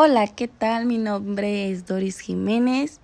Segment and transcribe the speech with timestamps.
[0.00, 0.86] Hola, ¿qué tal?
[0.86, 3.00] Mi nombre es Doris Jiménez.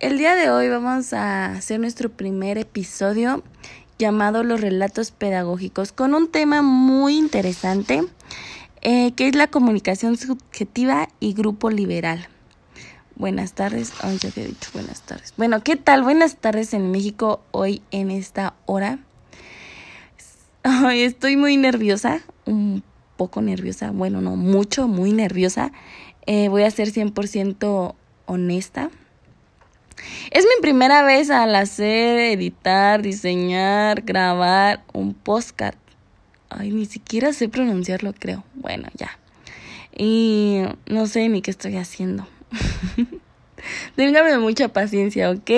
[0.00, 3.42] El día de hoy vamos a hacer nuestro primer episodio
[3.98, 8.04] llamado Los Relatos Pedagógicos con un tema muy interesante
[8.82, 12.28] eh, que es la comunicación subjetiva y grupo liberal.
[13.14, 15.32] Buenas tardes, oh, ya había dicho buenas tardes.
[15.38, 16.02] Bueno, ¿qué tal?
[16.02, 18.98] Buenas tardes en México hoy en esta hora.
[20.84, 22.82] Hoy estoy muy nerviosa, un
[23.16, 25.72] poco nerviosa, bueno, no mucho, muy nerviosa.
[26.26, 27.94] Eh, voy a ser 100%
[28.26, 28.90] honesta.
[30.30, 35.76] Es mi primera vez al hacer, editar, diseñar, grabar un postcard.
[36.50, 38.44] Ay, ni siquiera sé pronunciarlo, creo.
[38.54, 39.18] Bueno, ya.
[39.96, 42.26] Y no sé ni qué estoy haciendo.
[43.96, 45.50] Téngame mucha paciencia, ¿ok?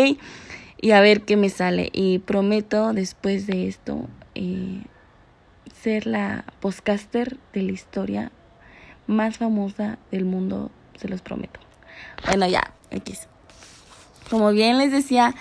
[0.80, 1.90] Y a ver qué me sale.
[1.92, 4.82] Y prometo después de esto eh,
[5.82, 8.32] ser la postcaster de la historia
[9.08, 11.58] más famosa del mundo, se los prometo.
[12.26, 13.26] Bueno, ya, X.
[14.30, 15.34] Como bien les decía,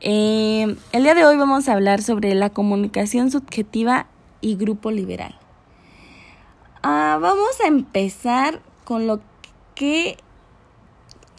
[0.00, 4.06] eh, el día de hoy vamos a hablar sobre la comunicación subjetiva
[4.40, 5.34] y grupo liberal.
[6.82, 9.20] Ah, vamos a empezar con lo
[9.74, 10.18] que,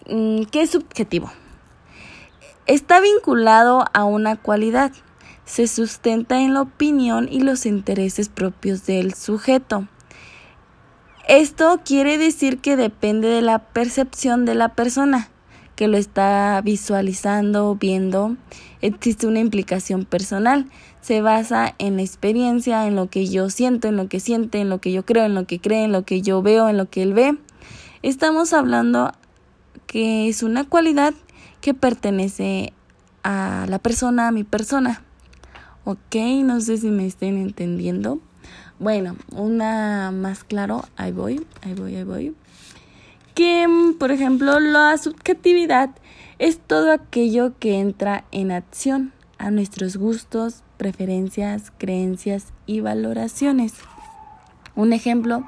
[0.10, 1.32] mm, que es subjetivo.
[2.66, 4.92] Está vinculado a una cualidad.
[5.46, 9.88] Se sustenta en la opinión y los intereses propios del sujeto.
[11.28, 15.30] Esto quiere decir que depende de la percepción de la persona
[15.76, 18.38] que lo está visualizando, viendo.
[18.82, 20.68] Existe una implicación personal.
[21.02, 24.70] Se basa en la experiencia, en lo que yo siento, en lo que siente, en
[24.70, 26.92] lo que yo creo, en lo que cree, en lo que yo veo, en lo
[26.92, 27.36] que él ve.
[28.04, 29.12] Estamos hablando
[29.88, 31.16] que es una cualidad
[31.60, 32.72] que pertenece
[33.24, 35.02] a la persona, a mi persona.
[35.86, 38.20] Ok, no sé si me estén entendiendo.
[38.80, 42.36] Bueno, una más claro, ahí voy, ahí voy, ahí voy.
[43.34, 43.68] Que,
[44.00, 45.92] por ejemplo, la subjetividad
[46.40, 53.74] es todo aquello que entra en acción a nuestros gustos, preferencias, creencias y valoraciones.
[54.76, 55.46] Un ejemplo,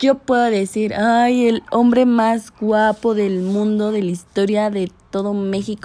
[0.00, 5.34] yo puedo decir, ay, el hombre más guapo del mundo, de la historia de todo
[5.34, 5.78] México